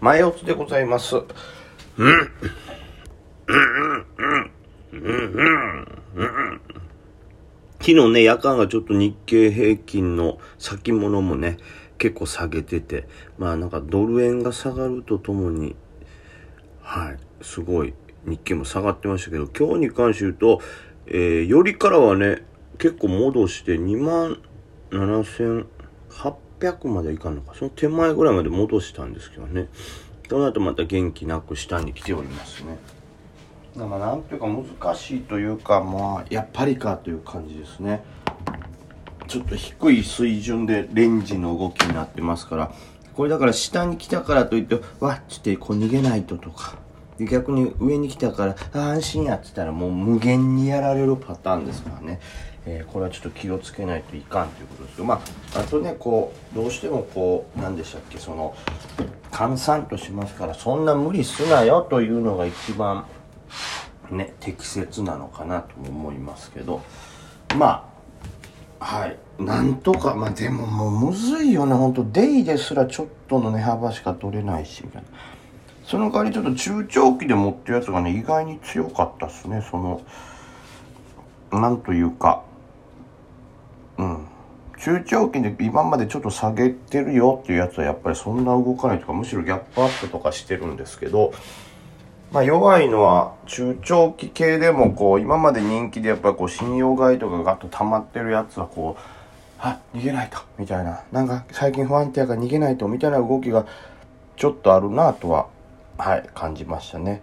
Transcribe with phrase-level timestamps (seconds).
[0.00, 1.16] 前オツでございます。
[1.16, 1.24] うん。
[1.96, 2.30] うん、
[3.48, 4.52] うん、
[4.92, 6.60] うん、うん、うん。
[7.80, 11.56] 昨日ね、夜間がちょっと日経平均の先物もね、
[11.98, 13.08] 結構下げてて、
[13.38, 13.70] まあなん。
[13.70, 15.74] かドル円が下がるとともに、
[16.80, 17.92] はい、すごい
[18.24, 20.60] 日経も下がってましたけど、今日に関して言うと、
[21.06, 22.44] えー、よりからはね、
[22.78, 24.40] 結構戻して2万
[24.90, 29.68] 7800 800までいかんのか、その手前ぐらいまで戻したんですけどね。
[30.28, 32.76] その後また元気なく下に来ておりますね。
[33.76, 38.02] だからなんていうか難しいというか、まあ、やっぱりかという感じですね。
[39.28, 42.72] ちょっと低い水準でレンジの動きになってますから、
[43.14, 46.76] これだから下に来たからといって、わっつってこう逃げないととか、
[47.18, 52.20] で逆に上に来たから、安心やって言ったらもう無限にやられるパターンですからね。
[52.70, 55.22] えーこれはちょっと気をつけないといかんということですけど、ま
[55.54, 58.54] あ、あとね、こう、どうしてもこう、なんでしたっけ、その、
[59.30, 63.06] 換算としますから、そんな無理すなよというのが一番、
[64.10, 66.82] ね、適切なのかなとも思いますけど、
[67.56, 67.88] ま
[68.80, 69.16] あ、はい。
[69.38, 72.04] なんとか、まあでももうむずいよね、ほんと。
[72.12, 75.08] デイですらちょっとの値幅しか取れないし、みたいな。
[75.84, 80.02] その代わりちょっと中長期で持ってるやつがね、意外に強かったっすね、その、
[81.50, 82.42] なんというか、
[84.80, 91.32] 中長期で今までちょっと下げてるよっていうやつはやっぱりそんな動かないとか、むしろギャップアップとかしてるんですけど、
[92.30, 99.02] まあ弱いのは中長期系でもこう今まで人気でやっぱりこう信用買いとかガッと溜まってるやつはこう
[99.58, 103.66] あ逃げないとみたいななんか最近不安定やから逃げないとみたいな動きが
[104.36, 105.48] ちょっとあるなとは
[105.96, 107.22] はい感じましたね。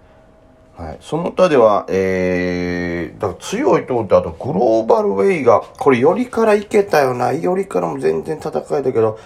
[0.78, 9.18] はい、その他では、えー、だから強いと思って、あとグローバルウェイが、これよりからいけたよな、よりからも全然戦えたけど、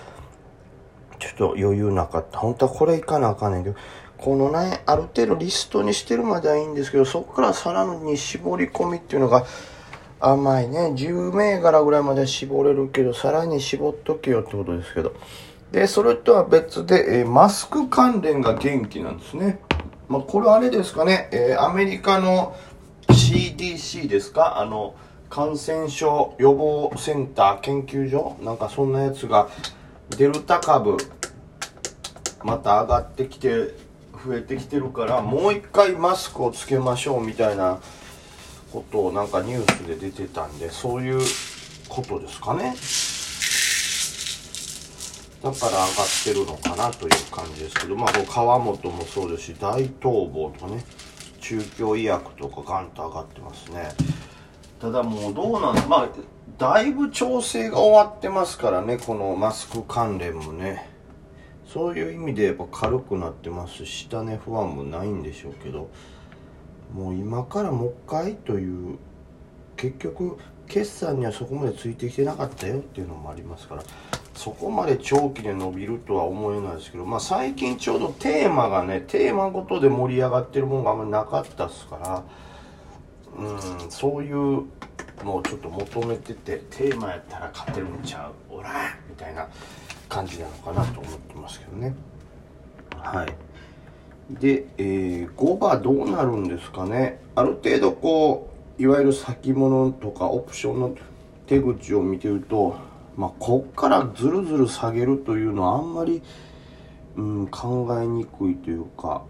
[1.17, 2.37] ちょっと余裕なかった。
[2.37, 3.75] 本当はこれいかなあかんねんけど、
[4.19, 9.45] このね、ある程度リストにしてるまではいいんですけど、そこからさらに絞り込みっていうのが
[10.19, 10.93] 甘いね。
[10.95, 15.13] 10銘柄ぐらいまで絞れるけど、さらに絞っとけよってことですけど。
[15.71, 19.59] で、それとは別で、えーマスク関連が元気なんですね。
[20.09, 22.55] まあ、これあれですかね、えーアメリカの
[23.07, 24.59] CDC ですか？
[24.59, 24.95] あの、
[25.29, 28.35] 感染症予防センター研究所？
[28.41, 29.49] なんかそんなやつが、
[30.17, 30.97] デルタ株、
[32.43, 33.75] また上がってきて、
[34.25, 37.79] 増えてきてるから、もう一回マスクをつけましょうみたいな
[38.73, 41.21] ことをなんかニュースで出てたんで、そういう
[41.87, 42.75] ことですかね。
[45.41, 45.87] だから上がっ
[46.25, 50.83] てるのかなという感じですけど、まあ、こう川本もそうですし、大東房とかね、
[51.39, 53.89] 中京医薬とかガンと上がってますね。
[54.81, 56.09] ただもうどうなんだまあ、
[56.57, 60.89] だいぶ調整が終わってますからね、このマスク関連もね。
[61.71, 65.89] そういう意味でやっぱ軽くなってますし、下値不安もないんでしょうけど、
[66.93, 68.97] もう今からもう一回という、
[69.77, 73.83] 結局、決算にはそこまでついてきてなかったよっていうのもありますから、
[74.39, 82.23] そこまで長期で伸びるとは思えないですけど、まあ最近ちょうどテーマがね、テーマごとで盛り上がってるものがあんまりなかったっすから、
[83.37, 84.63] うん、そういう
[85.25, 88.69] のをちょっと求めてて、テーマやったら勝てるんちゃう、おら
[89.09, 89.45] みたいな
[90.07, 91.93] 感じなのかなと思ってますけどね。
[92.95, 93.35] はい。
[94.39, 97.19] で、えー、5番どうなるんですかね？
[97.35, 98.49] ある程度こ
[98.79, 100.95] う、いわゆる先物とかオプションの
[101.45, 102.87] 手口を見てると、
[103.19, 106.21] まあ、こっからずるずる下げるというのはあんまり、
[107.17, 109.23] うん、考えにくいというか、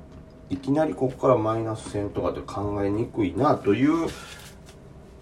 [0.52, 4.08] いきなりここからマイナス1000とかって考えにくいなという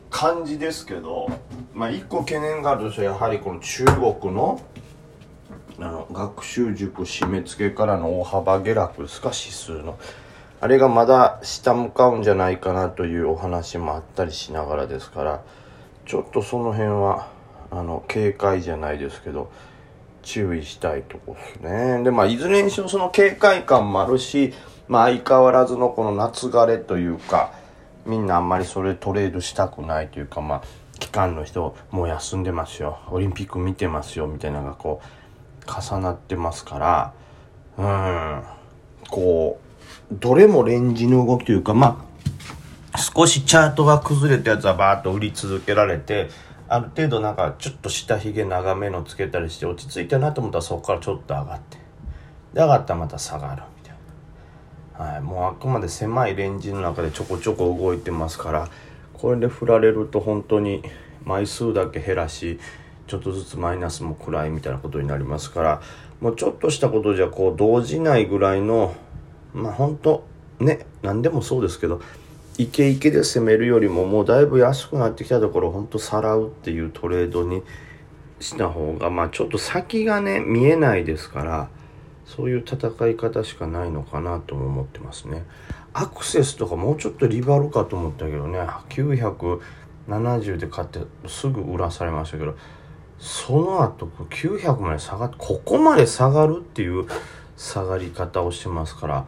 [0.10, 1.30] 感じですけど、
[1.74, 4.62] まあ、一個懸念があるとしたらやはりこの中国の
[5.80, 9.98] あの学習塾締め付けからの大幅下落ですか指数の。
[10.60, 15.42] あれがまだ下向かうんじゃないかなというお話もあったりしながらですから
[16.06, 17.37] ちょっとその辺は
[17.72, 19.52] あの警戒じゃないですけど
[20.22, 22.04] 注意したいとこですね。
[22.04, 24.54] でまあいずれにしろその警戒感もあるし
[24.88, 27.54] まあ相変わらずのこの夏枯れというか
[28.06, 30.62] みんなあんまりそれトレードしたくないというかまあ
[31.00, 33.00] 機関の人もう休んでますよ。
[33.10, 37.14] オリンピック見てますよみたいなのがこう重なってますから
[37.78, 38.44] うん。
[39.10, 39.60] こ
[40.12, 42.06] うどれもレンジの動きというかま
[42.92, 46.30] あ少しチャートが崩れたやつはバーッと売り続けられて
[46.70, 51.78] ある程度なんかちょっと下髭長めのつけたりして落ち着いたなと思ったらそこからちょっと上がって。
[52.54, 53.96] で上がったらまた下がるみたい
[55.00, 55.14] な。
[55.14, 55.22] はい。
[55.22, 58.70] もうあくまで狭いレンジの中でちょこちょこ動いてますから
[59.14, 60.84] これで振られると本当に
[61.24, 62.60] 枚数だけ減らし
[63.08, 65.82] ちょっとずつマイナスも暗いみたいなことになりますから
[66.22, 68.96] もうちょっとしたことじゃこう動じないぐらいの
[69.54, 70.24] まあ本当
[70.60, 72.02] ね何でもそうですけど
[72.58, 77.64] イケイケで攻めるよりももうだいぶ安くなってきたところ本当さらうっていうトレードに
[78.40, 81.70] した方がまあちょっと先がね見えないですから
[82.26, 85.46] そういう戦い方しかないのかなとも思ってますね。
[85.94, 88.60] アクセスとかもうちょっとリバルかと思ったけどね
[88.90, 92.56] 970で買ってすぐ売らされましたけど
[93.18, 97.08] その後900まで下がってここまで下がるっていう
[97.56, 99.26] 下がり方をしてますから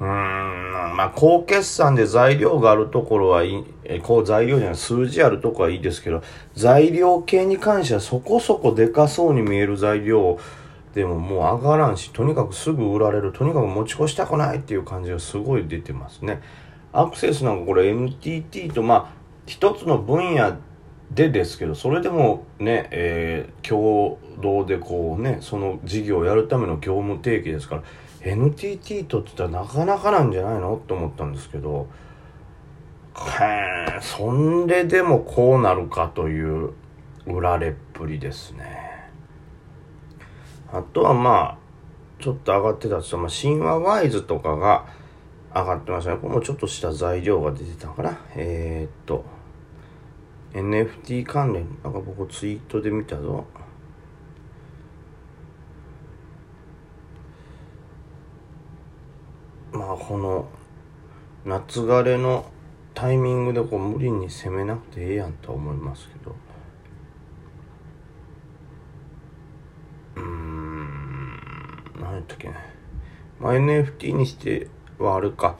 [0.00, 6.22] うんまあ高決算で材料があるところはいいえこう材料じゃない数字あるところはいいですけど
[6.54, 10.38] 材料系に関してはそこそこでかそうに見える材料
[10.94, 16.40] でももう上がらんしとにかくすぐ売られるとにかく持ち越したくないっていう感じがすごい出てますね。
[16.92, 19.12] アクセスなんかこれ NTT とまあ
[19.46, 20.56] 一つの分野
[21.10, 27.82] でですけどそれでもね、えー、共同でこうねその事業をやるための業務提携ですから
[28.22, 30.76] NTT とって言ったらなかなかなんじゃないの？
[30.76, 31.88] って思ったんですけど
[33.40, 33.44] へ
[33.96, 36.72] えそんででもこうなるかという
[37.26, 38.88] 売られっぷりですね。
[40.72, 41.58] あとはまあ
[42.20, 44.86] ちょっと上がってたとまあ、神話ワイズとかが
[45.54, 46.18] 上がってましたね。
[46.18, 48.18] これもちょっとした材料が出てたかな。
[48.34, 49.24] えー、っと
[50.52, 53.46] NFT 関連なんか僕ツイートで見たぞ
[59.72, 60.48] まあこの
[61.44, 62.46] 夏枯れの
[62.94, 66.34] タイミングでこう無理に攻めなくてええやんとは思いますけど。
[70.16, 72.54] うーん何やったっけね、
[73.38, 74.68] まあ、NFT にして
[74.98, 75.58] はあるか。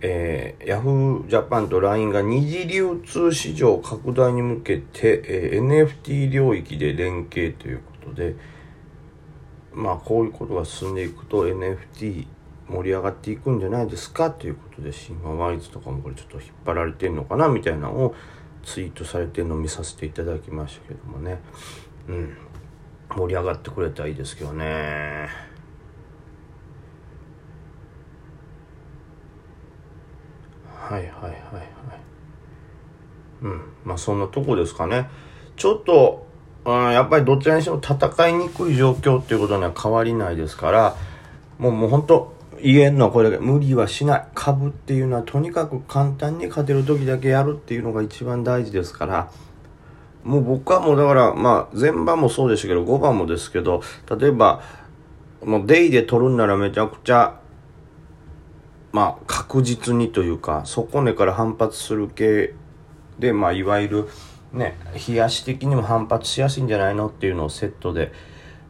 [0.00, 8.36] えー、ヤフージャパンと LINE が二次流通市場拡大に向けて、えー、NFT 領域で連携ということで
[9.74, 12.26] まあこういうことが進んでいくと NFT
[12.72, 18.14] 盛り上がっていくんじゃないですかということでシンガーワイズとかもこれちょっと引っ張られてんのかなみたいなのを
[18.64, 21.40] ツイートされてるのを見させていただきましたけどもね。
[22.08, 22.36] うん。
[23.10, 25.28] 盛り上がってくれたらいいですけどね。
[30.74, 31.68] はいはいはいはい。
[33.42, 33.62] うん。
[33.84, 35.10] まあそんなとこですかね。
[35.56, 36.26] ちょっと、
[36.64, 40.96] うん、やっぱりどちらにしても戦いにくい状況っていうことには変わりないですから
[41.58, 44.28] もうもう本当言えんのこれだけ無理はしない。
[44.34, 49.30] 株っていうのはとにかく簡単に勝てる時だけやるっていうのが一番大事ですから。
[50.24, 53.82] もう僕はもうだからまあ前番もそうでしたけど5番もですけど
[54.18, 54.62] 例えば
[55.44, 57.40] もうデイで取るんならめちゃくちゃ
[58.92, 62.54] まあ確実にというか底根から反発する系
[63.18, 64.08] でまあいわゆる
[64.52, 64.76] ね
[65.08, 68.12] 冷やし的にも反発しやすいんじゃないのっていうのをセットで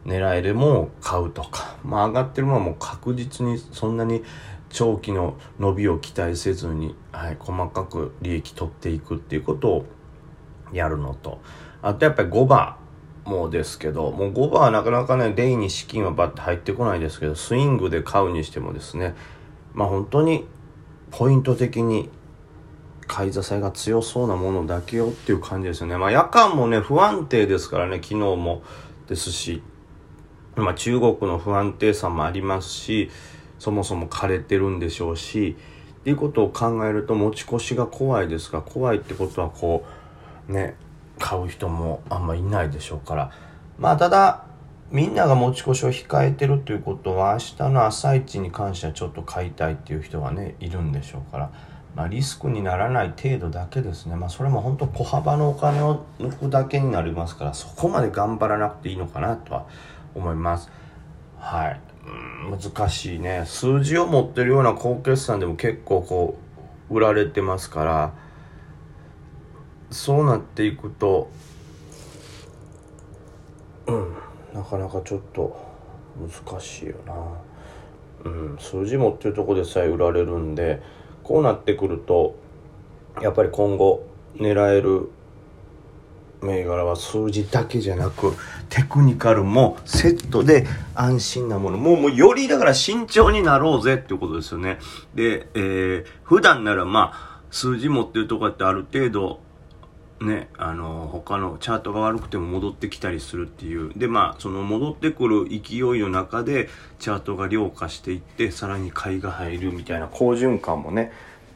[0.05, 4.23] 狙えるも買うとか、まあ上がってるものはもう確実にそんなに
[4.69, 9.85] 長期の伸びを期待せずに、はい、細かく利益取っていくっていうことを
[10.71, 11.39] やるのと、
[11.81, 12.75] あとやっぱり5番
[13.25, 19.15] もですけど、もう5番はなかなかね、デイに資金はバッて入ってこないですけど、スイングで買うにしてもですね、
[19.73, 20.45] まあ本当に
[21.11, 22.09] ポイント的に
[23.07, 25.97] 買い支えが強そうなものだけよっていう感じですよね。
[25.97, 28.63] まあ夜間もね、不安定ですからね、昨日も。
[29.07, 29.61] ですし、
[30.55, 33.09] まあ、中国の不安定さもありますし
[33.59, 35.55] そもそも枯れてるんでしょうし
[36.01, 39.85] っていうことを考えると持ち越しが怖いですが怖いってことはこ
[40.49, 40.75] うね
[41.17, 43.31] 買う人もあんまいないでしょうから。
[43.79, 44.45] まあただ
[44.91, 51.51] みんなが持ち越しを控えてるということは明日の朝一に関してはちょっと買いたいっていう人がねいるんでしょうから、
[51.95, 54.15] まあ、リスクにならない程度だけですね。
[54.15, 59.65] まあそれも本当小幅のお金を抜くだけになりますからそこまで頑張らなくていいのかなとは
[60.15, 60.69] 思います。
[61.37, 61.81] はい。
[62.49, 63.43] 難しいね。
[63.45, 66.37] 数字を持ってるような高決算でも結構こ
[66.89, 68.13] う、売られてますから、
[69.89, 71.29] そうなっていくと、
[73.87, 74.15] うん、
[74.53, 75.55] なかなかちょっと
[76.17, 77.13] 難しいよな。
[78.25, 80.81] うん、数字持ってるとこでさえ売られるんで、
[81.23, 82.35] こうなってくると、
[83.21, 84.05] やっぱり今後
[84.35, 85.09] 狙える
[86.43, 88.33] 銘柄は数字だけじゃなく
[88.69, 91.77] テクニカルもセットで安心なもの。
[91.77, 94.79] もうもうよりだから慎重になろうぜっていうことですよね。
[95.15, 99.39] で、えー、普段ならまあ数字持ってるとこってある程度
[100.21, 103.91] ね、あの他のチャートが悪くても戻ってきたりするっていう。
[103.95, 106.69] でまあその戻ってくる勢いの中で
[106.99, 111.11] チャートが量化していってさらに買いが入るみたいな好循環もね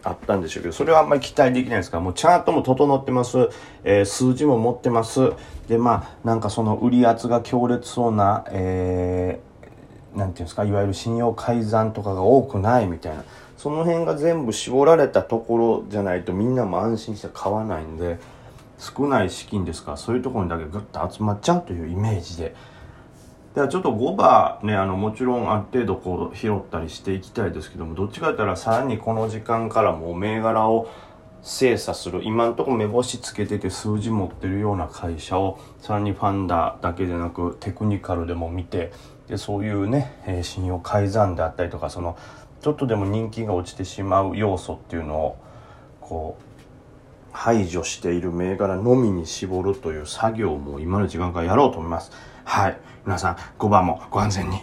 [0.08, 1.98] あったんでしょうけど、それはあんまり期待できないですか？
[1.98, 3.50] ら、もうチャートも整ってます、
[3.84, 5.34] えー、数字も持ってます。
[5.68, 10.64] で、まあ、なんかその売り圧が強烈そうな、えー、なんていうんですか？
[10.64, 13.24] いわゆる信用改ざんとかが多くないみたいな
[13.58, 18.18] その辺が全部絞られたところじゃないとみんなも安心して買わないんで
[18.78, 22.56] 少ない資金ですからそういうところにだけグッと集まっちゃうというイメージで。
[23.58, 30.88] ではちょっと5番ねあのもちろんある程度こう拾ったりしていきたいですけどもどっちかといったらさらにこの時間からもう銘柄を
[31.42, 38.92] 精査する今んとこ目星つけてて数字持ってるような会社をさらにファンダだけでなくテクニカルでも見て
[39.28, 42.16] でそういうね、えー、信用改ざんであったりとかその
[42.62, 45.38] ちょっとでも人気が落ちてしまう要素っていうのを
[46.02, 46.48] こう
[47.32, 52.12] 排除している銘柄のみに絞るという作業も今の時間からやろうと思います。
[52.48, 52.80] はい。
[53.06, 54.62] 皆さん、5番もご安全に。